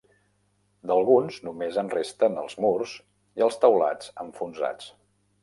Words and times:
D'alguns 0.91 1.37
només 1.47 1.77
en 1.81 1.91
resten 1.97 2.39
els 2.45 2.57
murs 2.65 2.95
i 3.41 3.45
els 3.49 3.61
teulats 3.67 4.11
enfonsats. 4.27 4.91